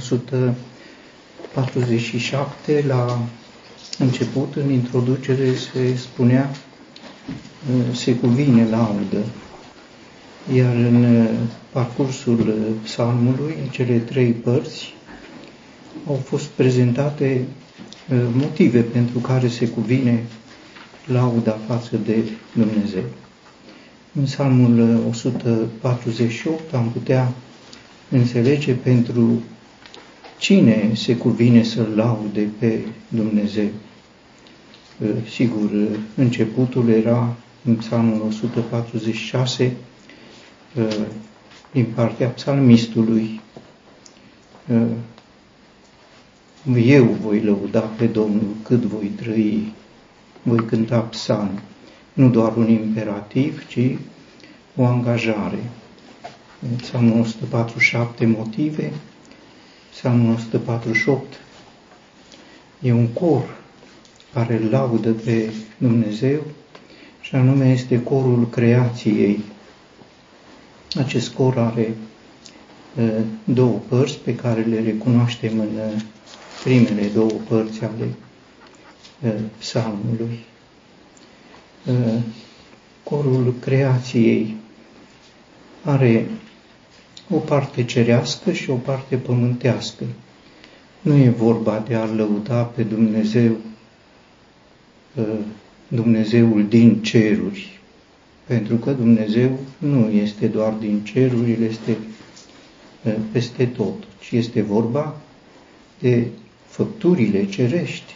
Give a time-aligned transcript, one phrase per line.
[0.00, 3.18] 147, la
[3.98, 6.50] început, în introducere, se spunea
[7.92, 9.24] se cuvine laudă,
[10.54, 11.26] iar în
[11.72, 14.94] parcursul psalmului, în cele trei părți,
[16.06, 17.44] au fost prezentate
[18.32, 20.24] motive pentru care se cuvine
[21.06, 22.16] lauda față de
[22.54, 23.04] Dumnezeu.
[24.14, 27.32] În psalmul 148 am putea
[28.10, 29.42] înțelege pentru
[30.40, 33.68] cine se cuvine să laude pe Dumnezeu.
[35.30, 35.70] Sigur,
[36.14, 39.76] începutul era în psalmul 146
[41.72, 43.40] din partea psalmistului.
[46.84, 49.72] Eu voi lăuda pe Domnul cât voi trăi,
[50.42, 51.60] voi cânta psalm.
[52.12, 53.98] Nu doar un imperativ, ci
[54.76, 55.70] o angajare.
[56.70, 58.92] În psalmul 147 motive,
[60.00, 61.40] psalmul 148
[62.82, 63.58] e un cor
[64.32, 66.40] care laudă pe Dumnezeu
[67.20, 69.40] și anume este corul creației.
[70.98, 71.94] Acest cor are
[73.44, 75.68] două părți pe care le recunoaștem în
[76.64, 78.14] primele două părți ale
[79.58, 80.38] psalmului.
[83.02, 84.56] Corul creației
[85.84, 86.26] are
[87.30, 90.04] o parte cerească și o parte pământească.
[91.00, 93.56] Nu e vorba de a lăuda pe Dumnezeu,
[95.88, 97.80] Dumnezeul din ceruri,
[98.46, 101.96] pentru că Dumnezeu nu este doar din ceruri, El este
[103.32, 105.16] peste tot, ci este vorba
[105.98, 106.26] de
[106.66, 108.14] făpturile cerești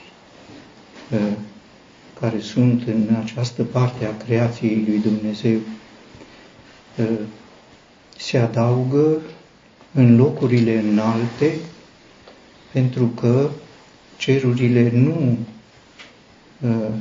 [2.20, 5.58] care sunt în această parte a creației lui Dumnezeu
[8.24, 9.20] se adaugă
[9.94, 11.54] în locurile înalte,
[12.72, 13.50] pentru că
[14.16, 15.38] cerurile nu
[16.60, 16.94] uh,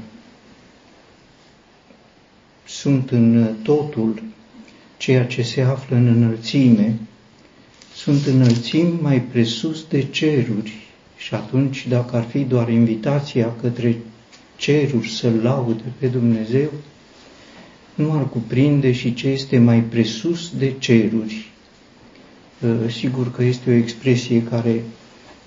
[2.65, 4.23] sunt în totul
[4.97, 6.99] ceea ce se află în înălțime,
[7.95, 10.73] sunt înălțimi mai presus de ceruri.
[11.17, 13.97] Și atunci, dacă ar fi doar invitația către
[14.55, 16.69] ceruri să laude pe Dumnezeu,
[17.95, 21.51] nu ar cuprinde și ce este mai presus de ceruri.
[22.63, 24.83] Ă, sigur că este o expresie care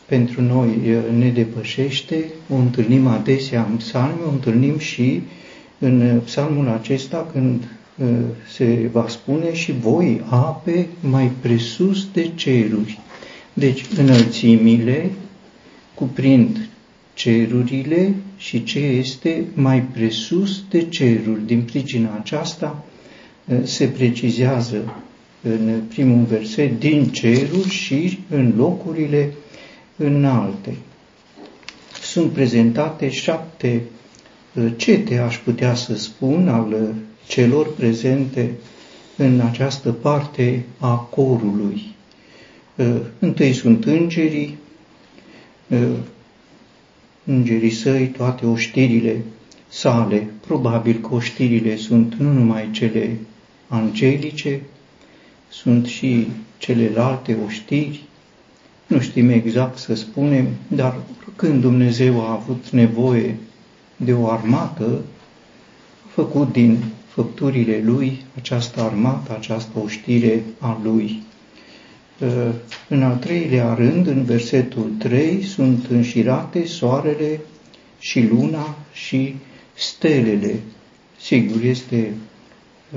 [0.06, 5.22] pentru noi ă, ne depășește, o întâlnim adesea în psalmi, o întâlnim și
[5.78, 7.62] în psalmul acesta când
[8.02, 8.06] ă,
[8.54, 13.00] se va spune și voi ape mai presus de ceruri.
[13.52, 15.10] Deci înălțimile
[15.94, 16.68] cuprind
[17.14, 21.46] cerurile și ce este mai presus de ceruri.
[21.46, 22.84] Din pricina aceasta
[23.44, 24.94] eh, se precizează
[25.42, 29.32] în primul verset din ceruri și în locurile
[29.96, 30.76] înalte.
[32.02, 33.82] Sunt prezentate șapte
[34.54, 36.94] eh, cete, aș putea să spun, al
[37.26, 38.50] celor prezente
[39.16, 41.82] în această parte a corului.
[42.76, 42.86] Eh,
[43.18, 44.58] întâi sunt îngerii,
[47.26, 49.22] îngerii săi, toate oștirile
[49.68, 53.16] sale, probabil că oștirile sunt nu numai cele
[53.68, 54.60] angelice,
[55.48, 56.26] sunt și
[56.58, 58.04] celelalte oștiri,
[58.86, 60.96] nu știm exact să spunem, dar
[61.36, 63.36] când Dumnezeu a avut nevoie
[63.96, 65.00] de o armată,
[66.04, 71.22] a făcut din făpturile lui această armată, această oștire a lui.
[72.22, 72.52] Ă,
[72.88, 77.40] în al treilea rând, în versetul 3, sunt înșirate soarele
[77.98, 79.34] și luna și
[79.74, 80.60] stelele.
[81.20, 82.14] Sigur, este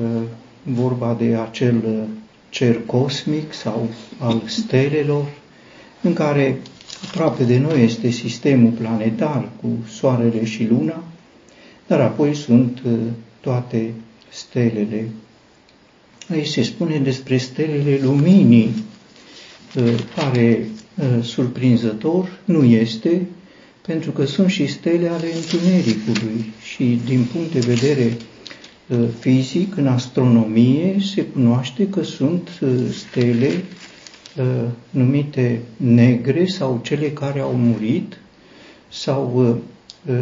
[0.03, 0.21] ă,
[0.63, 2.07] vorba de acel
[2.49, 5.25] cer cosmic sau al stelelor,
[6.01, 6.57] în care
[7.07, 11.03] aproape de noi este sistemul planetar cu soarele și luna,
[11.87, 12.89] dar apoi sunt ă,
[13.41, 13.93] toate
[14.29, 15.09] stelele.
[16.31, 18.73] Aici se spune despre stelele luminii,
[20.15, 20.65] pare
[21.17, 23.21] ă, surprinzător, nu este,
[23.87, 28.17] pentru că sunt și stele ale întunericului și din punct de vedere
[28.91, 33.63] ă, fizic, în astronomie, se cunoaște că sunt ă, stele
[34.89, 38.17] numite negre sau cele care au murit
[38.89, 39.57] sau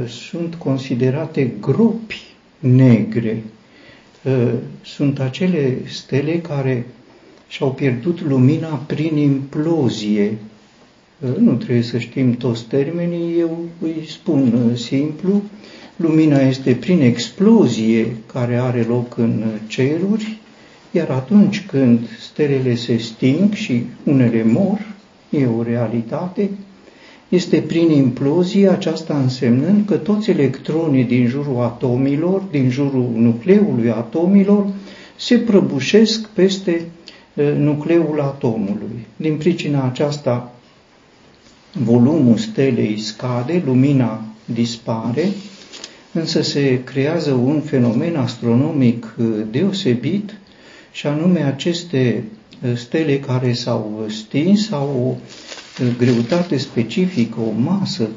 [0.07, 2.21] sunt considerate gropi
[2.59, 3.43] negre.
[4.81, 6.85] Sunt acele stele care
[7.47, 10.37] și-au pierdut lumina prin implozie.
[11.39, 15.41] Nu trebuie să știm toți termenii, eu îi spun uh, simplu.
[15.95, 20.37] Lumina este prin explozie care are loc în ceruri,
[20.91, 24.95] iar atunci când stelele se sting și unele mor,
[25.29, 26.49] e o realitate,
[27.29, 34.67] este prin implozie, aceasta însemnând că toți electronii din jurul atomilor, din jurul nucleului atomilor,
[35.15, 36.85] se prăbușesc peste
[37.57, 39.05] nucleul atomului.
[39.15, 40.51] Din pricina aceasta,
[41.73, 45.27] volumul stelei scade, lumina dispare,
[46.11, 49.15] însă se creează un fenomen astronomic
[49.51, 50.33] deosebit,
[50.91, 52.23] și anume aceste
[52.75, 55.15] stele care s-au stins au o
[55.97, 58.09] greutate specifică, o masă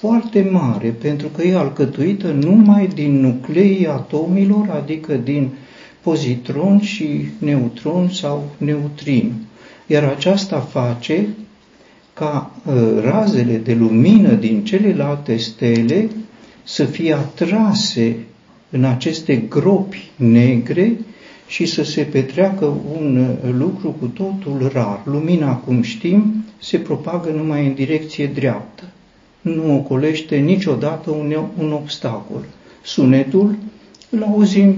[0.00, 5.48] foarte mare, pentru că e alcătuită numai din nucleii atomilor, adică din
[6.02, 9.32] pozitron și neutron sau neutrin.
[9.86, 11.26] Iar aceasta face
[12.14, 16.10] ca uh, razele de lumină din celelalte stele
[16.62, 18.16] să fie atrase
[18.70, 20.98] în aceste gropi negre
[21.46, 22.64] și să se petreacă
[22.98, 25.00] un uh, lucru cu totul rar.
[25.04, 28.82] Lumina, cum știm, se propagă numai în direcție dreaptă.
[29.40, 32.44] Nu ocolește niciodată un, un obstacol.
[32.82, 33.56] Sunetul
[34.10, 34.74] îl auzim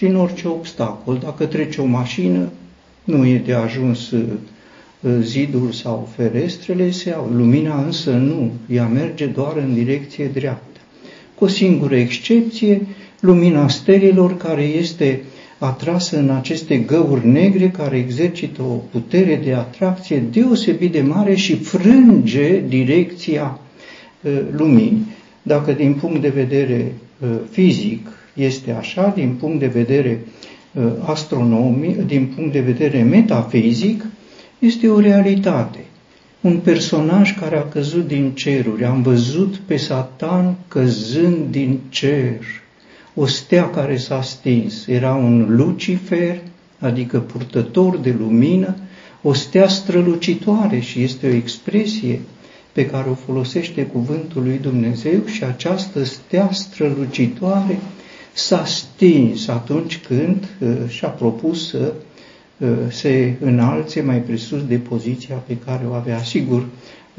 [0.00, 1.18] prin orice obstacol.
[1.22, 2.48] Dacă trece o mașină,
[3.04, 4.24] nu e de ajuns uh,
[5.20, 7.30] zidul sau ferestrele, se au.
[7.36, 10.80] Lumina însă nu, ea merge doar în direcție dreaptă.
[11.34, 12.86] Cu o singură excepție,
[13.20, 15.22] lumina stelelor care este
[15.58, 21.56] atrasă în aceste găuri negre care exercită o putere de atracție deosebit de mare și
[21.56, 23.60] frânge direcția
[24.22, 25.06] uh, luminii.
[25.42, 26.92] Dacă din punct de vedere
[27.22, 30.20] uh, fizic este așa, din punct de vedere
[30.72, 34.04] uh, astronomic, din punct de vedere metafizic,
[34.58, 35.84] este o realitate.
[36.40, 38.84] Un personaj care a căzut din ceruri.
[38.84, 42.38] Am văzut pe Satan căzând din cer
[43.14, 44.86] o stea care s-a stins.
[44.86, 46.40] Era un Lucifer,
[46.78, 48.76] adică purtător de lumină,
[49.22, 52.20] o stea strălucitoare și este o expresie
[52.72, 57.78] pe care o folosește cuvântul lui Dumnezeu și această stea strălucitoare
[58.40, 61.92] s-a stins atunci când uh, și-a propus să
[62.58, 66.22] uh, se înalțe mai presus de poziția pe care o avea.
[66.22, 66.66] Sigur,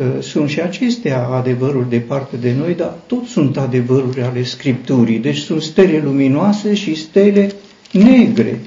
[0.01, 5.19] Uh, sunt și acestea adevăruri de parte de noi, dar tot sunt adevăruri ale Scripturii.
[5.19, 7.51] Deci sunt stele luminoase și stele
[7.91, 8.59] negre.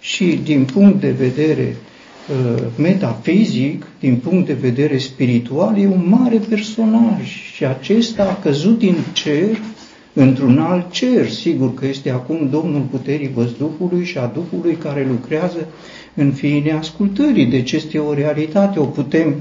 [0.00, 1.76] Și din punct de vedere
[2.28, 8.78] uh, metafizic, din punct de vedere spiritual, e un mare personaj și acesta a căzut
[8.78, 9.58] din cer
[10.12, 11.28] într-un alt cer.
[11.28, 15.66] Sigur că este acum Domnul puterii văzduhului și a Duhului care lucrează
[16.14, 17.46] în fiinea ascultării.
[17.46, 19.34] Deci este o realitate, o putem uh,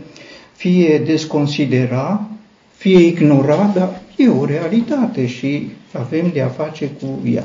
[0.62, 2.30] fie desconsidera,
[2.78, 7.44] fie ignora, dar e o realitate și avem de a face cu ea.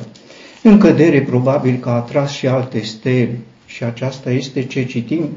[0.63, 5.29] În cădere probabil că a atras și alte stele și aceasta este ce citim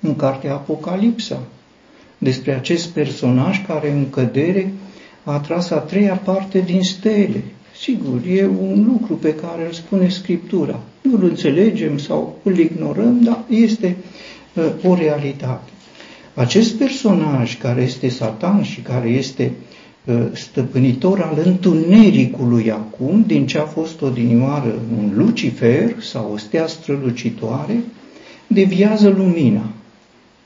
[0.00, 1.42] în cartea Apocalipsa,
[2.18, 4.72] despre acest personaj care în cădere
[5.24, 7.44] a atras a treia parte din stele.
[7.80, 10.80] Sigur, e un lucru pe care îl spune Scriptura.
[11.00, 13.96] Nu îl înțelegem sau îl ignorăm, dar este
[14.54, 15.70] uh, o realitate.
[16.34, 19.52] Acest personaj care este Satan și care este
[20.04, 26.66] uh, stăpânitor al întunericului acum, din ce a fost odinioară un Lucifer sau o stea
[26.66, 27.82] strălucitoare,
[28.46, 29.70] deviază lumina.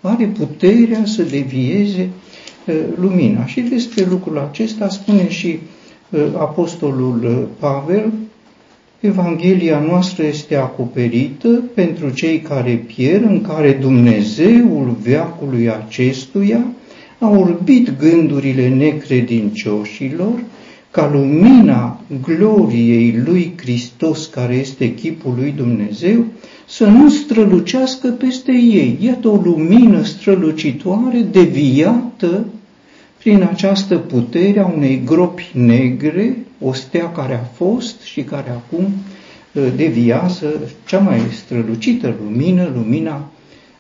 [0.01, 2.28] Are puterea să devieze uh,
[3.01, 3.47] lumina.
[3.47, 5.59] Și despre lucrul acesta spune și
[6.11, 8.13] uh, apostolul Pavel
[9.01, 16.67] Evanghelia noastră este acoperită pentru cei care pierd, în care Dumnezeul veacului acestuia
[17.19, 20.45] a orbit gândurile necredincioșilor,
[20.91, 26.25] ca lumina gloriei lui Hristos, care este chipul lui Dumnezeu,
[26.67, 28.99] să nu strălucească peste ei.
[29.01, 32.45] Iată o lumină strălucitoare, deviată
[33.19, 38.85] prin această putere a unei gropi negre, o stea care a fost și care acum
[39.53, 43.31] uh, deviază cea mai strălucită lumină, lumina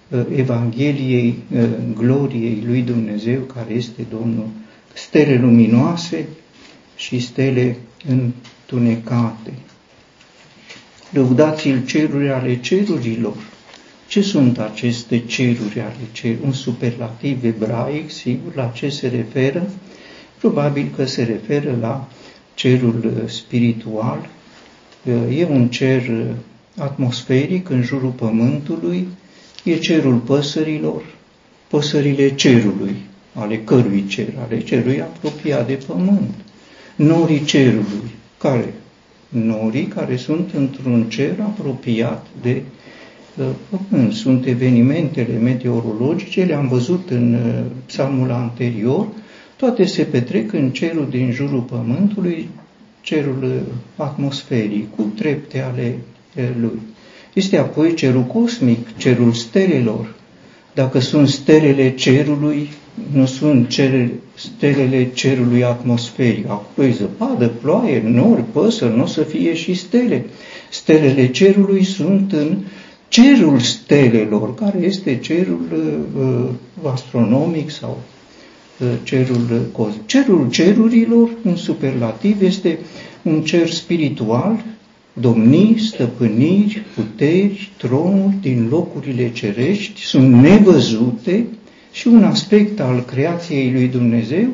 [0.08, 1.64] uh, Evangheliei uh,
[1.94, 4.46] gloriei lui Dumnezeu, care este Domnul,
[4.94, 6.26] stele luminoase
[6.96, 7.76] și stele
[8.08, 9.52] întunecate.
[11.10, 13.36] Lăudați-l ceruri ale cerurilor,
[14.08, 16.44] ce sunt aceste ceruri ale cerului?
[16.46, 19.70] Un superlativ ebraic, sigur, la ce se referă?
[20.38, 22.08] Probabil că se referă la
[22.54, 24.28] cerul uh, spiritual.
[25.04, 26.26] Uh, e un cer uh,
[26.76, 29.08] atmosferic în jurul pământului,
[29.64, 31.02] e cerul păsărilor,
[31.68, 32.96] păsările cerului,
[33.34, 36.34] ale cărui cer, ale cerului apropiat de pământ,
[36.96, 38.74] norii cerului, care?
[39.28, 42.77] Norii care sunt într-un cer apropiat de pământ.
[44.10, 47.38] Sunt evenimentele meteorologice, le-am văzut în
[47.86, 49.06] psalmul anterior,
[49.56, 52.48] toate se petrec în cerul din jurul pământului,
[53.00, 53.62] cerul
[53.96, 55.98] atmosferic, cu trepte ale
[56.60, 56.80] lui.
[57.32, 60.14] Este apoi cerul cosmic, cerul stelelor.
[60.74, 62.68] Dacă sunt stelele cerului,
[63.12, 66.48] nu sunt cele, stelele cerului atmosferic.
[66.48, 70.24] Acolo e zăpadă, ploaie, nori, păsări, nu o să fie și stele.
[70.70, 72.56] Stelele cerului sunt în
[73.08, 75.60] cerul stelelor, care este cerul
[76.16, 78.00] uh, astronomic sau
[78.78, 80.06] uh, cerul cosmic.
[80.06, 82.78] Cerul cerurilor, în superlativ, este
[83.22, 84.64] un cer spiritual,
[85.12, 91.46] domnii, stăpâniri, puteri, tronuri din locurile cerești, sunt nevăzute
[91.92, 94.48] și un aspect al creației lui Dumnezeu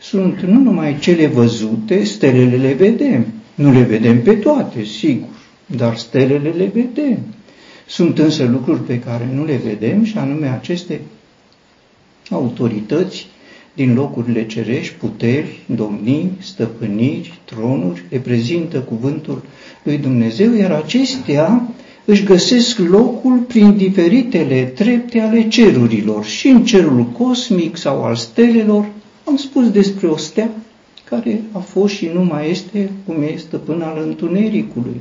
[0.00, 5.28] sunt nu numai cele văzute, stelele le vedem, nu le vedem pe toate, sigur,
[5.66, 7.18] dar stelele le vedem.
[7.90, 11.00] Sunt însă lucruri pe care nu le vedem și anume aceste
[12.30, 13.26] autorități
[13.74, 19.42] din locurile cerești, puteri, domnii, stăpâniri, tronuri, reprezintă cuvântul
[19.82, 21.68] lui Dumnezeu, iar acestea
[22.04, 28.86] își găsesc locul prin diferitele trepte ale cerurilor și în cerul cosmic sau al stelelor.
[29.24, 30.50] Am spus despre o stea
[31.04, 35.00] care a fost și nu mai este cum este până al întunericului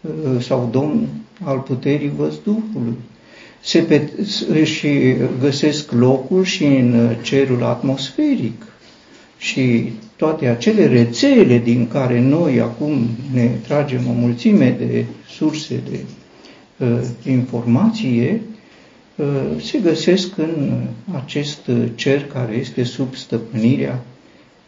[0.00, 1.06] uh, sau domn
[1.44, 2.96] al puterii văzduhului.
[3.60, 4.10] Se pe,
[4.64, 8.62] și găsesc locul și în cerul atmosferic
[9.38, 16.00] și toate acele rețele din care noi acum ne tragem o mulțime de surse de
[16.84, 18.40] uh, informație,
[19.16, 20.82] uh, se găsesc în
[21.24, 24.04] acest cer care este sub stăpânirea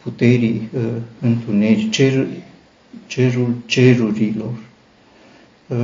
[0.03, 0.81] puterii uh,
[1.21, 2.27] întuneric, cer,
[3.07, 4.53] cerul cerurilor.
[5.67, 5.77] Uh,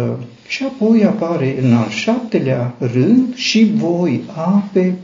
[0.48, 4.96] și apoi apare în al șaptelea rând și voi ape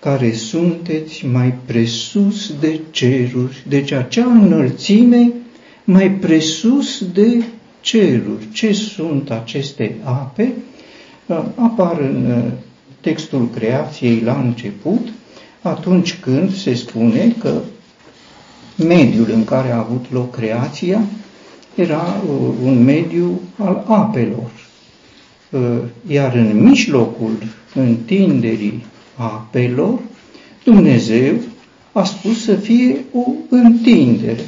[0.00, 5.32] care sunteți mai presus de ceruri, deci acea înălțime
[5.84, 7.44] mai presus de
[7.80, 8.48] ceruri.
[8.52, 10.52] Ce sunt aceste ape?
[11.26, 12.52] Uh, apar în uh,
[13.00, 15.08] textul creației la început,
[15.62, 17.60] atunci când se spune că
[18.76, 21.00] mediul în care a avut loc creația
[21.74, 24.50] era uh, un mediu al apelor.
[26.06, 27.32] Iar în mijlocul
[27.74, 28.84] întinderii
[29.16, 29.98] apelor,
[30.64, 31.34] Dumnezeu
[31.92, 34.44] a spus să fie o întindere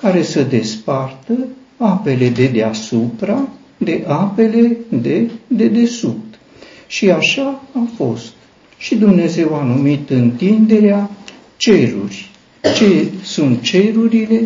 [0.00, 3.48] care să despartă apele de deasupra
[3.84, 6.38] de apele de, de desubt.
[6.86, 8.32] Și așa a fost.
[8.76, 11.10] Și Dumnezeu a numit întinderea
[11.56, 12.30] ceruri.
[12.76, 14.40] Ce sunt cerurile?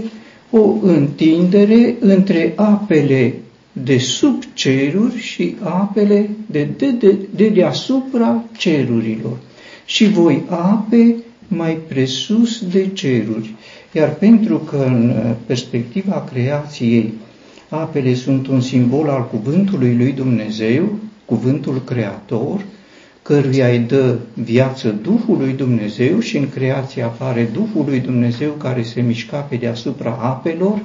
[0.56, 3.34] O întindere între apele
[3.73, 9.37] de sub ceruri și apele de, de, de, de deasupra cerurilor.
[9.84, 11.14] Și voi ape
[11.49, 13.54] mai presus de ceruri.
[13.92, 15.14] Iar pentru că în
[15.46, 17.12] perspectiva creației
[17.68, 22.64] apele sunt un simbol al cuvântului lui Dumnezeu, cuvântul creator,
[23.24, 29.00] căruia îi dă viață Duhului Dumnezeu și în creație apare Duhul lui Dumnezeu care se
[29.00, 30.78] mișca pe deasupra apelor,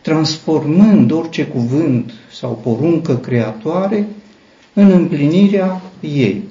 [0.00, 4.06] transformând orice cuvânt sau poruncă creatoare
[4.72, 6.42] în împlinirea ei.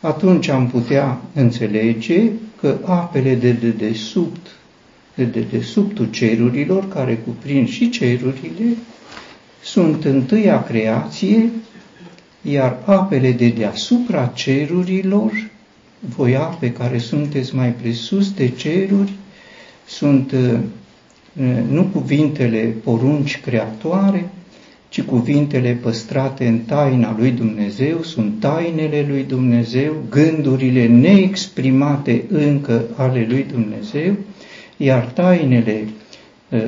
[0.00, 2.30] Atunci am putea înțelege
[2.60, 4.46] că apele de dedesubt,
[5.14, 8.76] de dedesubtul cerurilor, care cuprind și cerurile,
[9.62, 11.50] sunt întâia creație,
[12.42, 15.50] iar apele de deasupra cerurilor,
[16.16, 19.12] voi ape care sunteți mai presus de ceruri,
[19.86, 20.58] sunt uh,
[21.70, 24.30] nu cuvintele porunci creatoare,
[24.88, 33.26] ci cuvintele păstrate în taina lui Dumnezeu, sunt tainele lui Dumnezeu, gândurile neexprimate încă ale
[33.28, 34.16] lui Dumnezeu,
[34.76, 35.88] iar tainele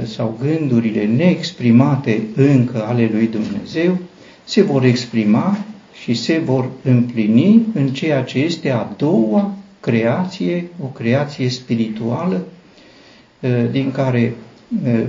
[0.05, 3.99] sau gândurile neexprimate încă ale lui Dumnezeu
[4.45, 5.59] se vor exprima
[6.03, 12.45] și se vor împlini în ceea ce este a doua creație, o creație spirituală,
[13.71, 14.35] din care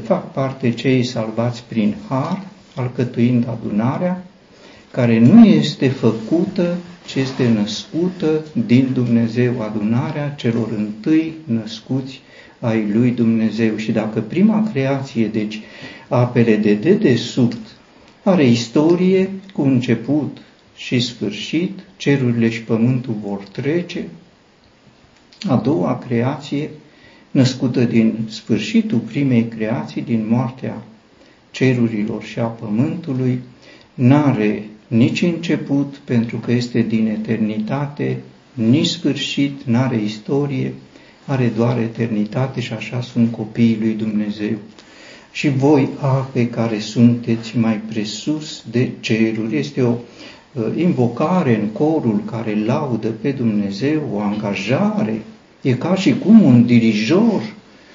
[0.04, 2.42] fac parte cei salvați prin har,
[2.76, 4.24] alcătuind adunarea,
[4.92, 12.22] care nu este făcută, ci este născută din Dumnezeu, adunarea celor întâi născuți
[12.60, 13.76] ai lui Dumnezeu.
[13.76, 15.60] Și dacă prima creație, deci
[16.08, 17.58] apele de dedesubt,
[18.24, 20.38] are istorie cu început
[20.76, 24.08] și sfârșit, cerurile și pământul vor trece,
[25.48, 26.70] a doua creație,
[27.32, 30.84] născută din sfârșitul primei creații, din moartea
[31.52, 33.40] cerurilor și a pământului,
[33.94, 38.18] n-are nici început, pentru că este din eternitate,
[38.54, 40.74] nici sfârșit, n-are istorie,
[41.26, 44.58] are doar eternitate și așa sunt copiii lui Dumnezeu.
[45.32, 49.90] Și voi, ape care sunteți mai presus de ceruri, este o
[50.54, 55.22] uh, invocare în corul care laudă pe Dumnezeu, o angajare.
[55.62, 57.42] E ca și cum un dirijor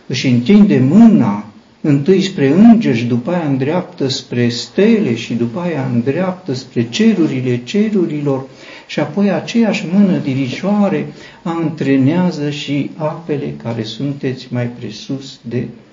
[0.07, 1.47] își întinde mâna
[1.81, 7.61] întâi spre îngeri și după aia îndreaptă spre stele și după aia îndreaptă spre cerurile
[7.65, 8.45] cerurilor
[8.87, 11.07] și apoi aceeași mână dirijoare
[11.43, 15.86] antrenează și apele care sunteți mai presus de uh,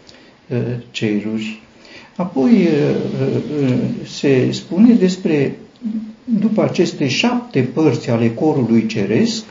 [0.92, 1.62] ceruri.
[2.16, 2.96] Apoi uh,
[3.62, 5.56] uh, se spune despre,
[6.40, 9.44] după aceste șapte părți ale corului ceresc,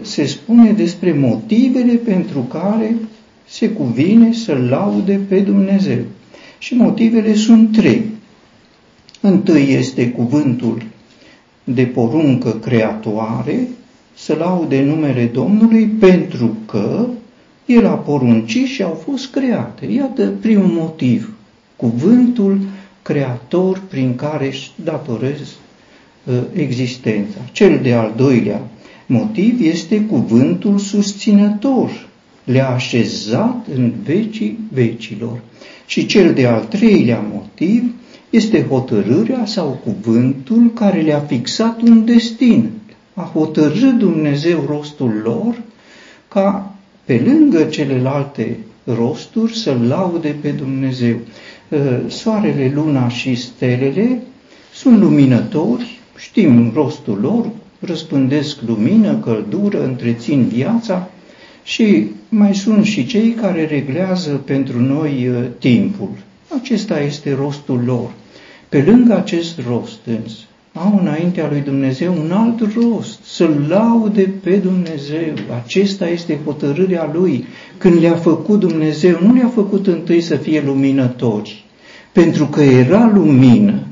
[0.00, 2.94] se spune despre motivele pentru care
[3.46, 5.98] se cuvine să laude pe Dumnezeu.
[6.58, 8.04] Și motivele sunt trei.
[9.20, 10.82] Întâi este cuvântul
[11.64, 13.68] de poruncă creatoare,
[14.14, 17.06] să laude numele Domnului pentru că
[17.66, 19.86] El a poruncit și au fost create.
[19.86, 21.34] Iată primul motiv,
[21.76, 22.60] cuvântul
[23.02, 25.40] creator prin care își datorez
[26.24, 27.38] uh, existența.
[27.52, 28.60] Cel de-al doilea
[29.06, 32.08] motiv este cuvântul susținător,
[32.44, 35.40] le-a așezat în vecii vecilor.
[35.86, 37.94] Și cel de-al treilea motiv
[38.30, 42.70] este hotărârea sau cuvântul care le-a fixat un destin.
[43.14, 45.62] A hotărât Dumnezeu rostul lor
[46.28, 46.69] ca
[47.10, 51.16] pe lângă celelalte rosturi să laude pe Dumnezeu.
[51.72, 54.22] Ă, soarele, luna și stelele
[54.74, 57.50] sunt luminători, știm rostul lor,
[57.80, 61.10] răspândesc lumină, căldură, întrețin viața
[61.62, 66.10] și mai sunt și cei care reglează pentru noi ă, timpul.
[66.60, 68.10] Acesta este rostul lor.
[68.68, 74.56] Pe lângă acest rost însă, au înaintea lui Dumnezeu un alt rost, să-L laude pe
[74.56, 75.34] Dumnezeu.
[75.64, 77.44] Acesta este hotărârea Lui.
[77.78, 81.64] Când le-a făcut Dumnezeu, nu le-a făcut întâi să fie luminători,
[82.12, 83.82] pentru că era lumină.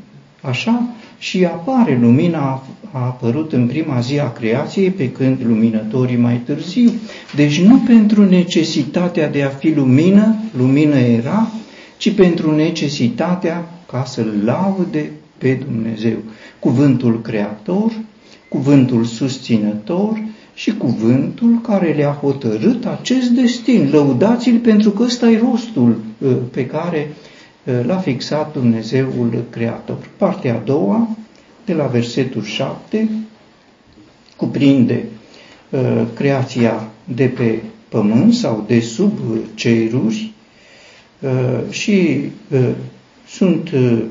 [0.40, 0.82] Așa
[1.18, 6.92] și apare lumina, a apărut în prima zi a creației, pe când luminătorii mai târziu.
[7.34, 11.48] Deci nu pentru necesitatea de a fi lumină, lumină era,
[11.96, 16.16] ci pentru necesitatea ca să laude pe Dumnezeu.
[16.58, 17.92] Cuvântul creator,
[18.48, 20.22] cuvântul susținător
[20.54, 23.88] și cuvântul care le-a hotărât acest destin.
[23.90, 27.12] Lăudați-l pentru că ăsta e rostul uh, pe care
[27.64, 29.96] uh, l-a fixat Dumnezeul creator.
[30.16, 31.08] Partea a doua,
[31.64, 33.08] de la versetul 7,
[34.36, 35.04] cuprinde
[35.70, 39.18] uh, creația de pe pământ sau de sub
[39.54, 40.32] ceruri
[41.70, 42.20] și
[43.28, 44.02] sunt uh,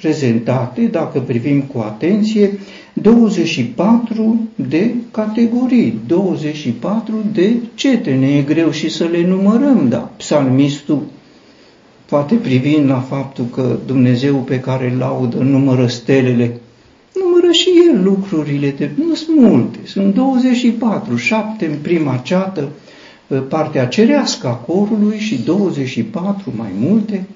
[0.00, 2.58] prezentate, dacă privim cu atenție,
[2.92, 8.26] 24 de categorii, 24 de cetene.
[8.36, 11.02] E greu și să le numărăm, dar psalmistul,
[12.06, 16.60] poate privind la faptul că Dumnezeu pe care îl laudă numără stelele,
[17.14, 22.68] numără și el lucrurile, de, nu sunt multe, sunt 24, 7 în prima ceată,
[23.26, 27.26] uh, partea cerească a corului și 24 mai multe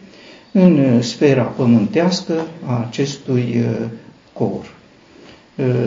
[0.56, 3.86] în uh, sfera pământească a acestui uh,
[4.32, 4.72] cor.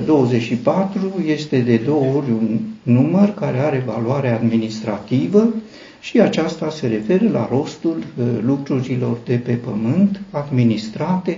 [0.06, 5.54] 24 uh, este de două ori un număr care are valoare administrativă
[6.00, 8.04] și aceasta se referă la rostul
[8.42, 11.38] lucrurilor de pe pământ administrate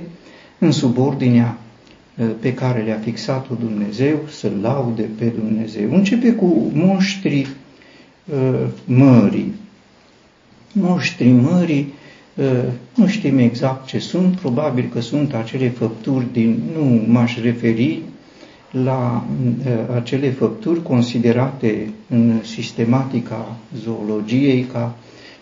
[0.59, 1.57] în subordinea
[2.39, 5.93] pe care le-a fixat-o Dumnezeu să laude pe Dumnezeu.
[5.93, 7.47] Începe cu monștrii
[8.85, 9.53] mării.
[10.73, 11.93] Monștrii mării
[12.39, 12.63] Ă,
[12.99, 18.01] nu știm exact ce sunt, probabil că sunt acele făpturi din, nu m-aș referi
[18.71, 19.25] la
[19.89, 24.95] ă, acele făpturi considerate în sistematica zoologiei ca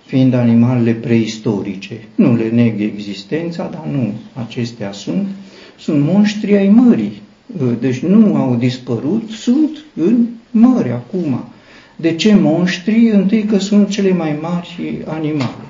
[0.06, 2.04] fiind animalele preistorice.
[2.16, 5.28] Nu le neg existența, dar nu acestea sunt.
[5.78, 7.22] Sunt monștri ai mării,
[7.62, 11.44] ă, deci nu au dispărut, sunt în mări acum.
[11.96, 13.10] De ce monștri?
[13.10, 15.68] Întâi că sunt cele mai mari animale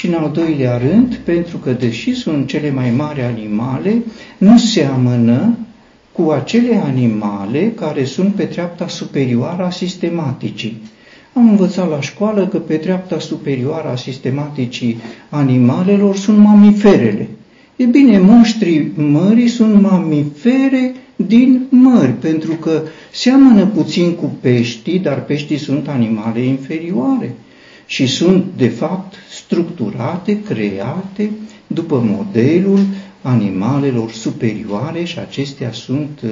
[0.00, 4.02] și în al doilea rând, pentru că deși sunt cele mai mari animale,
[4.38, 5.58] nu seamănă
[6.12, 10.82] cu acele animale care sunt pe treapta superioară a sistematicii.
[11.34, 17.28] Am învățat la școală că pe treapta superioară a sistematicii animalelor sunt mamiferele.
[17.76, 22.82] E bine, monștrii mării sunt mamifere din mări, pentru că
[23.12, 27.34] seamănă puțin cu peștii, dar peștii sunt animale inferioare
[27.90, 29.14] și sunt, de fapt,
[29.50, 31.30] structurate, create
[31.66, 32.78] după modelul
[33.22, 36.30] animalelor superioare și acestea sunt uh,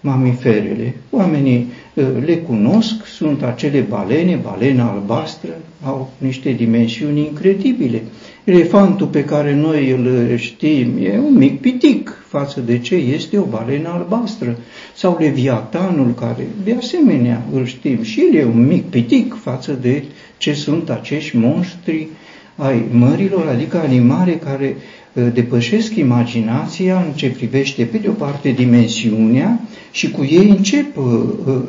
[0.00, 0.94] mamiferele.
[1.10, 5.50] Oamenii uh, le cunosc, sunt acele balene, balena albastră,
[5.84, 8.02] au niște dimensiuni incredibile.
[8.44, 13.44] Elefantul pe care noi îl știm e un mic pitic față de ce este o
[13.44, 14.58] balenă albastră.
[14.96, 20.02] Sau leviatanul care de asemenea îl știm și el e un mic pitic față de
[20.36, 22.08] ce sunt acești monștri
[22.56, 24.76] ai mărilor, adică animale care
[25.12, 29.60] uh, depășesc imaginația în ce privește, pe de o parte, dimensiunea
[29.90, 31.04] și cu ei, încep, uh,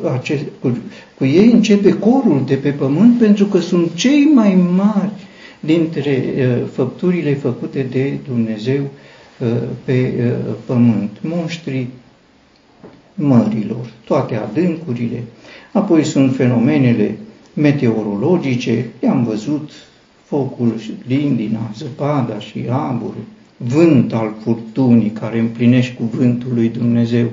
[0.02, 0.78] uh, cu,
[1.18, 5.10] cu ei începe corul de pe pământ pentru că sunt cei mai mari
[5.60, 6.24] dintre
[6.72, 8.90] făpturile făcute de Dumnezeu
[9.84, 10.12] pe
[10.66, 11.88] pământ, monștrii
[13.14, 15.22] mărilor, toate adâncurile.
[15.72, 17.16] Apoi sunt fenomenele
[17.54, 19.70] meteorologice, i-am văzut
[20.34, 20.74] focul,
[21.06, 23.24] lindina, zăpada și aburul,
[23.56, 27.26] vânt al furtunii care împlinește cuvântul lui Dumnezeu.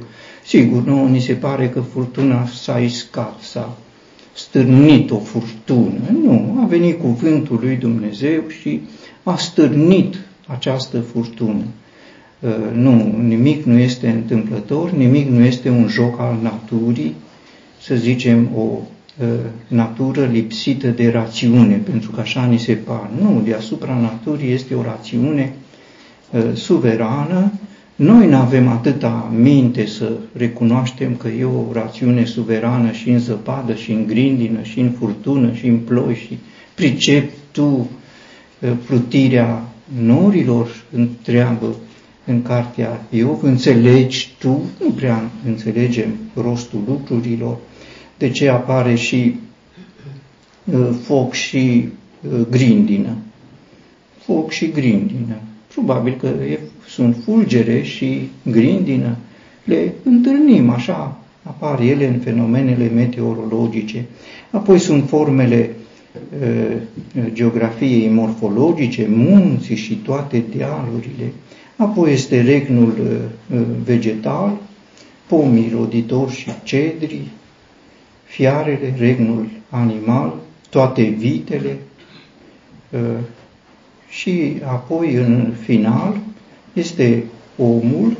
[0.46, 3.78] Sigur, nu, ni se pare că furtuna s-a iscat, s-a
[4.34, 6.02] stârnit o furtună.
[6.24, 8.82] Nu, a venit cuvântul lui Dumnezeu și
[9.24, 10.16] a stârnit
[10.48, 11.64] această furtună.
[12.40, 17.16] Uh, nu, nimic nu este întâmplător, nimic nu este un joc al naturii,
[17.82, 18.78] să zicem o uh,
[19.68, 23.10] natură lipsită de rațiune, pentru că așa ni se pare.
[23.22, 25.54] Nu, deasupra naturii este o rațiune
[26.32, 27.52] uh, suverană.
[27.96, 33.74] Noi nu avem atâta minte să recunoaștem că e o rațiune suverană și în zăpadă,
[33.74, 36.38] și în grindină, și în furtună, și în ploi, și
[36.76, 37.90] pricep tu
[38.86, 39.64] plutirea
[40.02, 41.76] norilor întreabă
[42.26, 47.58] în cartea Iov, înțelegi tu, nu prea înțelegem rostul lucrurilor,
[48.22, 49.36] de ce apare și
[50.74, 51.88] uh, foc și
[52.22, 53.16] uh, grindină.
[54.18, 55.36] Foc și grindină.
[55.74, 59.18] Probabil că e, sunt fulgere și grindină.
[59.64, 64.06] Le întâlnim așa, apar ele în fenomenele meteorologice.
[64.52, 65.76] Apoi sunt formele
[66.42, 66.78] uh,
[67.34, 71.32] geografiei morfologice, munții și toate dealurile,
[71.82, 74.58] Apoi este regnul uh, uh, vegetal,
[75.28, 77.22] pomii roditori și cedri,
[78.32, 80.34] fiarele, regnul animal,
[80.70, 81.78] toate vitele
[82.90, 83.00] uh,
[84.10, 86.18] și apoi în final
[86.74, 87.24] este
[87.58, 88.18] omul,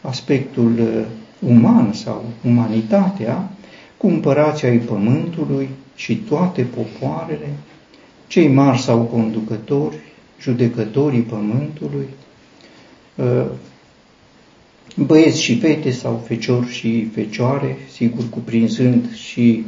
[0.00, 1.04] aspectul
[1.38, 3.50] uman sau umanitatea,
[3.96, 7.48] cu împărația ai pământului și toate popoarele,
[8.26, 9.96] cei mari sau conducători,
[10.40, 12.06] judecătorii pământului,
[13.16, 13.44] Uh,
[14.96, 19.64] băieți și fete sau feciori și fecioare, sigur cuprinzând și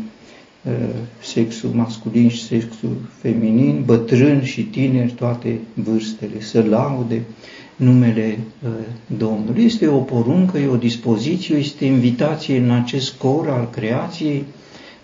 [0.63, 0.73] uh,
[1.21, 7.23] sexul masculin și sexul feminin, bătrâni și tineri, toate vârstele, să laude
[7.77, 8.71] numele uh,
[9.19, 9.65] Domnului.
[9.65, 14.45] Este o poruncă, e o dispoziție, este invitație în acest cor al creației.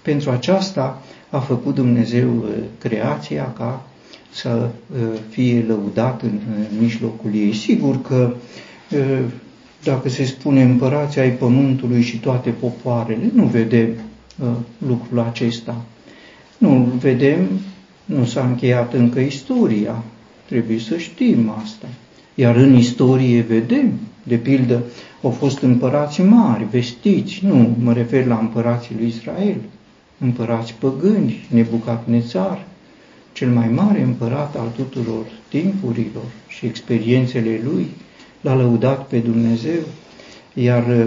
[0.02, 2.44] Pentru aceasta a făcut Dumnezeu
[2.78, 3.86] creația ca
[4.32, 4.68] să
[5.28, 6.40] fie lăudat în
[6.80, 7.52] mijlocul ei.
[7.52, 8.34] Sigur că
[9.84, 13.88] dacă se spune împărații ai pământului și toate popoarele, nu vedem
[14.86, 15.84] lucrul acesta.
[16.58, 17.48] Nu vedem,
[18.04, 20.02] nu s-a încheiat încă istoria.
[20.46, 21.86] Trebuie să știm asta.
[22.34, 24.82] Iar în istorie vedem, de pildă,
[25.22, 29.56] au fost împărați mari, vestiți, nu mă refer la împărații lui Israel,
[30.18, 32.66] împărați păgâni, Nebucadnețar,
[33.32, 37.86] cel mai mare împărat al tuturor timpurilor și experiențele lui,
[38.40, 39.80] l-a lăudat pe Dumnezeu,
[40.54, 41.06] iar uh,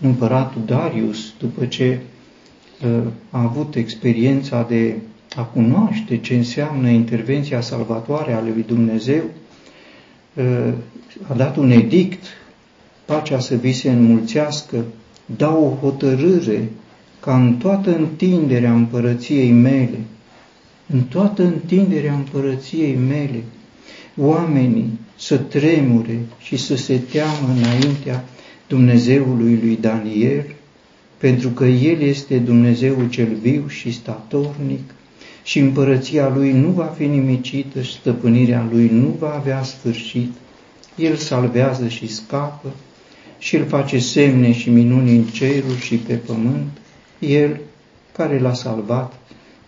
[0.00, 1.98] împăratul Darius, după ce
[2.84, 4.96] uh, a avut experiența de
[5.36, 9.22] a cunoaște ce înseamnă intervenția salvatoare a lui Dumnezeu,
[10.34, 10.72] uh,
[11.28, 12.24] a dat un edict,
[13.04, 14.84] pacea să vi se înmulțească,
[15.36, 16.68] dau o hotărâre
[17.20, 19.98] ca în toată întinderea împărăției mele,
[20.92, 23.42] în toată întinderea împărăției mele,
[24.16, 28.24] oamenii să tremure și să se teamă înaintea
[28.66, 30.44] Dumnezeului lui Daniel,
[31.18, 34.94] pentru că El este Dumnezeul cel viu și statornic
[35.42, 40.32] și împărăția Lui nu va fi nimicită și stăpânirea Lui nu va avea sfârșit.
[40.96, 42.72] El salvează și scapă
[43.38, 46.78] și El face semne și minuni în cerul și pe pământ,
[47.18, 47.60] El
[48.12, 49.20] care l-a salvat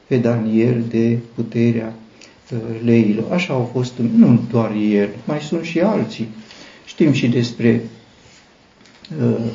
[0.06, 2.07] pe Daniel de puterea uh,
[2.84, 3.32] leilor.
[3.32, 6.28] Așa au fost, nu doar el, mai sunt și alții.
[6.86, 7.82] Știm și despre
[9.20, 9.50] uh,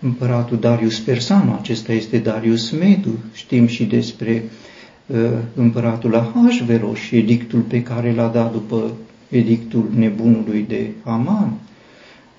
[0.00, 4.44] împăratul Darius Persanu, acesta este Darius Medu, știm și despre
[5.06, 8.92] uh, împăratul Ahasveros și edictul pe care l-a dat după
[9.28, 11.52] edictul nebunului de Aman,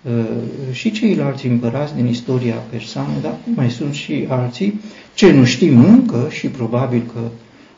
[0.01, 4.79] uh, și ceilalți împărați din istoria persană, dar mai sunt și alții
[5.13, 7.19] ce nu știm încă și probabil că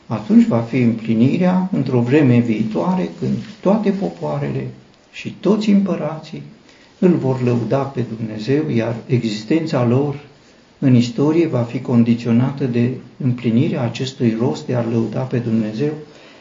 [0.06, 4.66] atunci va fi împlinirea într-o vreme viitoare când toate popoarele
[5.12, 6.42] și toți împărații
[6.98, 10.20] îl vor lăuda pe Dumnezeu, iar existența lor
[10.78, 12.90] în istorie va fi condiționată de
[13.24, 15.92] împlinirea acestui rost de a lăuda pe Dumnezeu.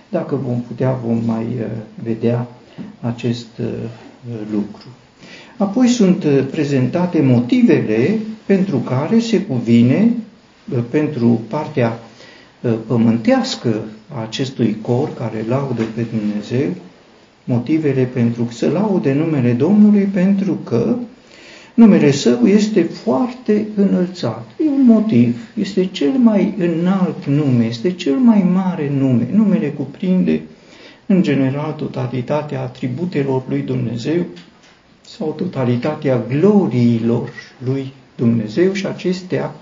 [0.10, 1.66] Dacă vom putea, vom mai uh,
[2.04, 2.48] vedea
[3.02, 3.68] acest uh,
[4.52, 4.86] lucru.
[5.58, 10.12] Apoi sunt uh, prezentate motivele pentru care se cuvine
[10.90, 12.00] pentru partea
[12.70, 16.74] pământească a acestui cor care laudă pe Dumnezeu,
[17.44, 20.96] motivele pentru să laude numele Domnului, pentru că
[21.74, 24.50] numele său este foarte înălțat.
[24.66, 29.28] E un motiv, este cel mai înalt nume, este cel mai mare nume.
[29.32, 30.42] Numele cuprinde,
[31.06, 34.26] în general, totalitatea atributelor lui Dumnezeu
[35.02, 37.30] sau totalitatea gloriilor
[37.66, 39.56] lui Dumnezeu și acestea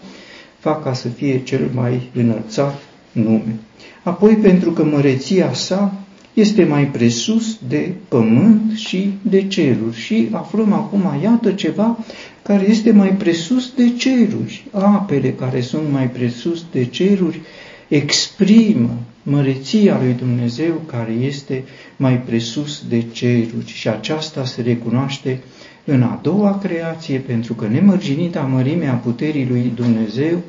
[0.59, 2.81] fac ca să fie cel mai înălțat
[3.12, 3.60] nume.
[4.04, 5.93] Apoi, pentru că măreția sa
[6.34, 9.95] este mai presus de pământ și de ceruri.
[9.97, 11.97] Și aflăm acum, iată ceva
[12.43, 14.65] care este mai presus de ceruri.
[14.71, 17.41] Apele care sunt mai presus de ceruri
[17.88, 21.63] exprimă măreția lui Dumnezeu care este
[21.97, 25.39] mai presus de ceruri și aceasta se recunoaște
[25.86, 30.41] în a doua creație, pentru că nemărginita mărimea puterii lui Dumnezeu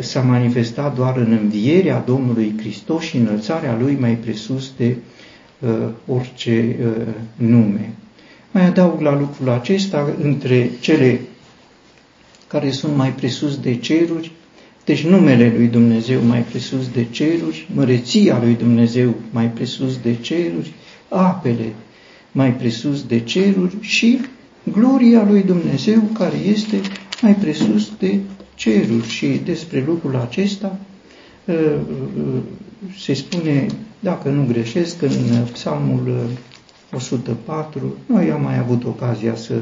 [0.00, 4.96] s-a manifestat doar în învierea Domnului Hristos și înălțarea Lui mai presus de
[5.58, 5.70] uh,
[6.06, 7.92] orice uh, nume.
[8.50, 11.20] Mai adaug la lucrul acesta între cele
[12.46, 14.32] care sunt mai presus de ceruri,
[14.84, 20.72] deci numele lui Dumnezeu mai presus de ceruri, măreția lui Dumnezeu mai presus de ceruri,
[21.08, 21.72] apele
[22.32, 24.20] mai presus de ceruri și
[24.72, 26.80] gloria lui Dumnezeu care este
[27.22, 28.18] mai presus de
[28.60, 30.78] ceruri și despre lucrul acesta
[31.48, 31.78] ă, ă,
[32.98, 33.66] se spune,
[34.00, 36.28] dacă nu greșesc, în Psalmul
[36.92, 39.54] 104, noi am mai avut ocazia să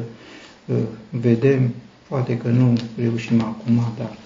[0.72, 0.74] ă,
[1.10, 1.74] vedem,
[2.08, 4.16] poate că nu reușim acum, dar...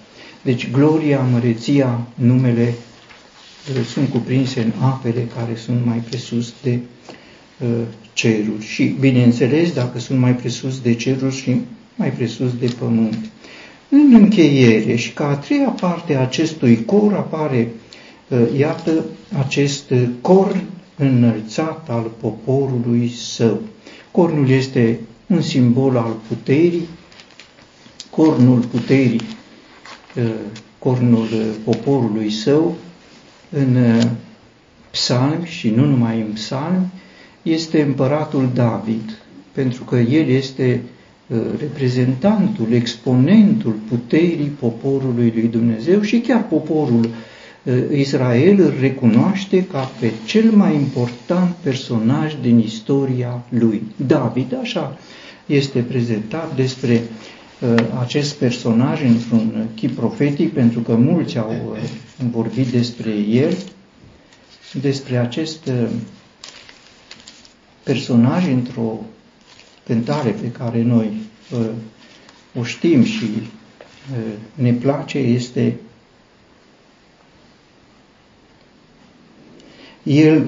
[0.41, 2.73] Deci gloria, măreția, numele
[3.93, 6.79] sunt cuprinse în apele care sunt mai presus de
[8.13, 8.65] ceruri.
[8.65, 11.61] Și, bineînțeles, dacă sunt mai presus de ceruri și
[11.95, 13.17] mai presus de pământ.
[13.95, 17.71] În încheiere și ca a treia parte a acestui cor apare,
[18.27, 19.05] uh, iată,
[19.37, 20.63] acest corn
[20.97, 23.61] înălțat al poporului său.
[24.11, 26.87] Cornul este un simbol al puterii,
[28.09, 29.21] cornul puterii,
[30.15, 30.23] uh,
[30.79, 31.27] cornul
[31.63, 32.75] poporului său,
[33.49, 34.03] în uh,
[34.91, 36.91] psalmi și nu numai în psalmi,
[37.41, 39.17] este împăratul David,
[39.51, 40.92] pentru că el este Uh,
[41.59, 47.05] reprezentantul, exponentul puterii poporului lui Dumnezeu și chiar poporul
[47.63, 53.81] uh, Israel îl recunoaște ca pe cel mai important personaj din istoria lui.
[53.95, 54.97] David, așa
[55.45, 57.01] este prezentat despre
[57.59, 61.77] uh, acest personaj într-un chip profetic, pentru că mulți au
[62.31, 63.57] vorbit despre el,
[64.81, 65.69] despre acest
[67.83, 68.99] personaj într-o
[69.85, 71.11] cântare pe care noi
[71.51, 71.69] uh,
[72.59, 75.75] o știm și uh, ne place este
[80.03, 80.47] El,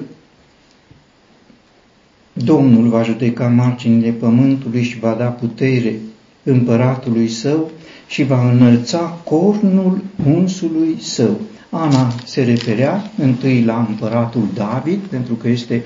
[2.32, 5.94] Domnul va judeca marginile pământului și va da putere
[6.42, 7.70] împăratului său
[8.06, 11.40] și va înălța cornul unsului său.
[11.70, 15.84] Ana se referea întâi la împăratul David, pentru că este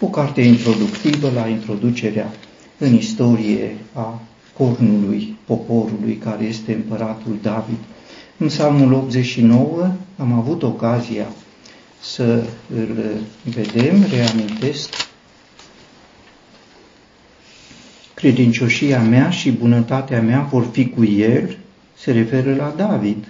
[0.00, 2.32] o carte introductivă la introducerea
[2.78, 4.20] în istorie a
[4.56, 7.78] cornului poporului care este împăratul David.
[8.36, 11.26] În Psalmul 89 am avut ocazia
[12.00, 12.44] să
[12.76, 12.96] îl
[13.44, 14.94] vedem, reamintesc,
[18.14, 21.56] credincioșia mea și bunătatea mea vor fi cu el,
[21.96, 23.28] se referă la David.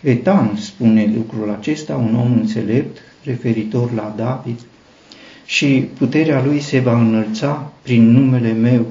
[0.00, 4.60] Etan spune lucrul acesta, un om înțelept referitor la David,
[5.44, 8.86] și puterea lui se va înălța prin numele meu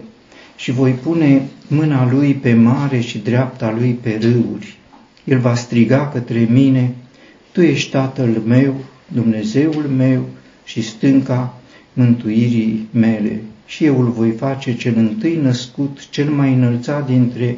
[0.55, 4.77] și voi pune mâna lui pe mare și dreapta lui pe râuri.
[5.23, 6.95] El va striga către mine,
[7.51, 8.75] Tu ești Tatăl meu,
[9.07, 10.25] Dumnezeul meu
[10.63, 11.53] și stânca
[11.93, 13.41] mântuirii mele.
[13.65, 17.57] Și eu îl voi face cel întâi născut, cel mai înălțat dintre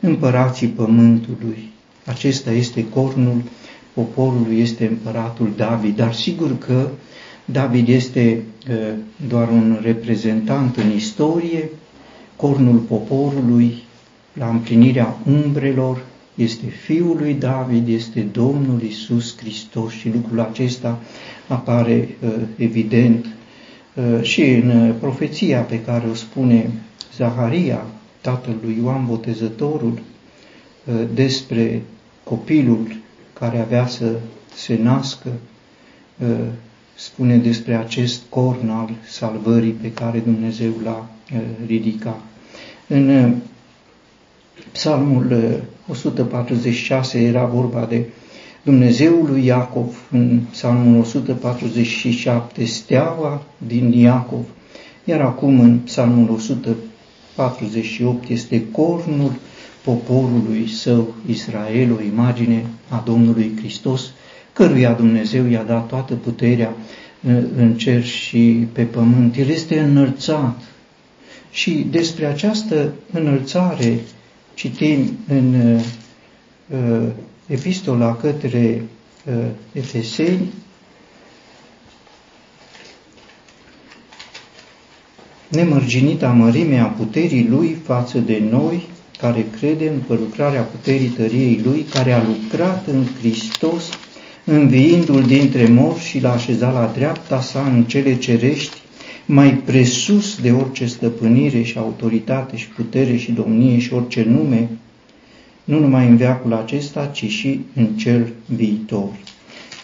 [0.00, 1.70] împărații pământului.
[2.04, 3.42] Acesta este cornul
[3.92, 6.88] poporului, este împăratul David, dar sigur că
[7.44, 8.42] David este
[9.28, 11.70] doar un reprezentant în istorie,
[12.36, 13.82] cornul poporului,
[14.32, 20.98] la împlinirea umbrelor, este Fiul lui David, este Domnul Isus Hristos și lucrul acesta
[21.48, 22.08] apare
[22.56, 23.26] evident
[24.22, 26.70] și în profeția pe care o spune
[27.16, 27.86] Zaharia,
[28.20, 29.98] tatăl lui Ioan Botezătorul,
[31.14, 31.82] despre
[32.24, 32.96] copilul
[33.32, 34.12] care avea să
[34.54, 35.28] se nască,
[36.94, 41.08] spune despre acest corn al salvării pe care Dumnezeu l-a
[41.66, 42.20] ridicat.
[42.88, 43.34] În
[44.72, 48.04] Psalmul 146 era vorba de
[48.62, 54.44] Dumnezeul lui Iacov, în Psalmul 147, steaua din Iacov,
[55.04, 59.32] iar acum în Psalmul 148 este cornul
[59.84, 64.10] poporului său Israel, o imagine a Domnului Hristos,
[64.52, 66.72] căruia Dumnezeu i-a dat toată puterea
[67.56, 69.36] în cer și pe pământ.
[69.36, 70.60] El este înălțat
[71.50, 74.00] și despre această înălțare
[74.54, 75.76] citim în
[76.68, 77.08] uh,
[77.46, 78.82] epistola către
[79.26, 80.52] uh, Efeseni,
[85.48, 88.88] nemărginita mărimea puterii Lui față de noi,
[89.18, 93.88] care credem pe lucrarea puterii tăriei Lui, care a lucrat în Hristos,
[94.44, 98.76] înviindu-L dintre morți și l-a așezat la dreapta sa în cele cerești,
[99.26, 104.68] mai presus de orice stăpânire și autoritate și putere și domnie și orice nume,
[105.64, 109.08] nu numai în veacul acesta, ci și în cel viitor.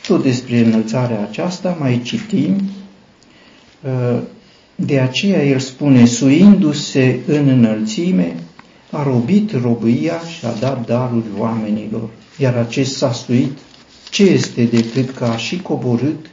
[0.07, 2.55] Tot despre înălțarea aceasta mai citim,
[3.83, 4.21] uh,
[4.75, 8.35] de aceea el spune, suindu-se în înălțime,
[8.90, 13.59] a robit robia și a dat darul oamenilor, iar acest s-a suit,
[14.11, 16.27] ce este decât că a și coborât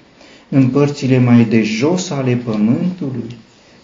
[0.49, 3.35] în părțile mai de jos ale pământului,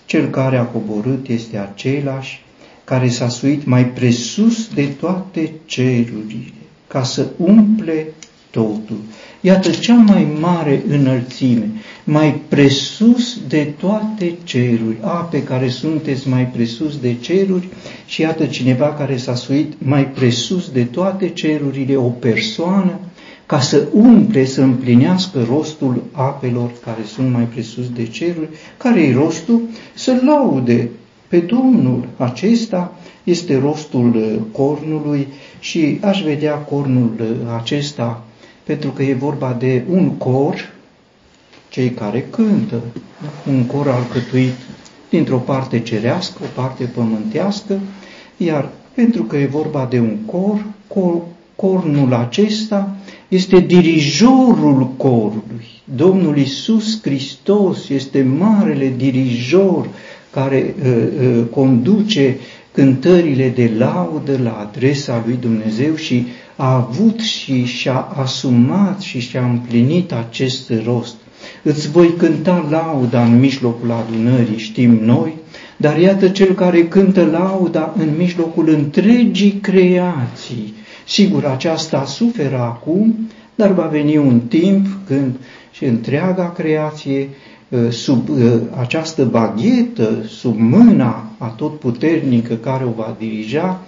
[0.06, 2.44] cel care a coborât este același
[2.84, 6.54] care s-a suit mai presus de toate cerurile,
[6.88, 8.08] ca să umple
[8.50, 9.00] totul.
[9.42, 11.72] Iată cea mai mare înălțime,
[12.04, 17.68] mai presus de toate ceruri, ape care sunteți mai presus de ceruri
[18.06, 23.00] și iată cineva care s-a suit mai presus de toate cerurile, o persoană
[23.52, 29.14] ca să umple, să împlinească rostul apelor care sunt mai presus de ceruri, care e
[29.14, 29.62] rostul?
[29.94, 30.90] Să laude
[31.28, 32.08] pe Domnul.
[32.18, 35.28] Acesta este rostul uh, cornului
[35.60, 37.28] și aș vedea cornul uh,
[37.60, 38.24] acesta
[38.64, 40.74] pentru că e vorba de un cor,
[41.70, 42.82] cei care cântă,
[43.48, 44.54] un cor alcătuit
[45.10, 47.80] dintr-o parte cerească, o parte pământească,
[48.38, 51.22] iar pentru că e vorba de un cor, cor
[51.62, 52.96] cornul acesta
[53.28, 55.70] este dirijorul corului.
[55.96, 59.88] Domnul Isus Hristos este marele dirijor
[60.32, 62.38] care uh, uh, conduce
[62.72, 69.46] cântările de laudă la adresa lui Dumnezeu și a avut și și-a asumat și și-a
[69.46, 71.16] împlinit acest rost.
[71.64, 75.34] Îți voi cânta lauda în mijlocul adunării, știm noi,
[75.78, 80.74] dar iată cel care cântă lauda în mijlocul întregii creații.
[81.06, 85.36] Sigur, aceasta suferă acum, dar va veni un timp când
[85.72, 87.30] și întreaga creație
[87.72, 93.86] ă, sub ă, această baghetă, sub mâna atotputernică care o va dirija, ă,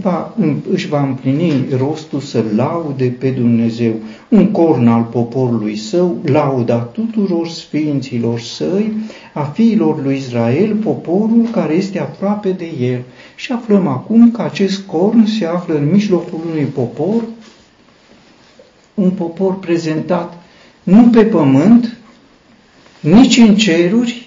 [0.00, 0.34] va,
[0.70, 3.92] își va împlini rostul să laude pe Dumnezeu.
[4.28, 8.92] Un corn al poporului său, lauda tuturor sfinților săi,
[9.32, 13.02] a fiilor lui Israel, poporul care este aproape de el.
[13.36, 17.22] Și aflăm acum că acest corn se află în mijlocul unui popor
[18.96, 20.42] un popor prezentat
[20.82, 21.96] nu pe pământ,
[23.00, 24.25] nici în ceruri,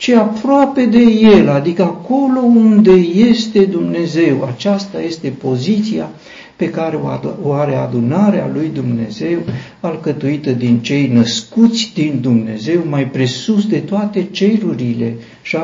[0.00, 1.02] ci aproape de
[1.36, 2.90] El, adică acolo unde
[3.30, 4.48] este Dumnezeu.
[4.54, 6.10] Aceasta este poziția
[6.56, 7.00] pe care
[7.42, 9.38] o are adunarea lui Dumnezeu,
[9.80, 15.14] alcătuită din cei născuți din Dumnezeu, mai presus de toate cerurile.
[15.42, 15.56] Și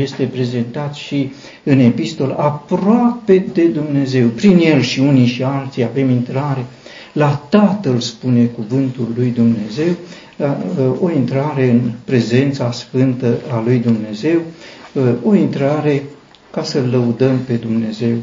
[0.00, 1.30] este prezentat și
[1.62, 4.26] în epistol, aproape de Dumnezeu.
[4.26, 6.64] Prin El și unii și alții avem intrare
[7.12, 9.94] la Tatăl, spune cuvântul lui Dumnezeu,
[11.00, 14.40] o intrare în prezența sfântă a lui Dumnezeu,
[15.24, 16.02] o intrare
[16.50, 18.16] ca să lăudăm pe Dumnezeu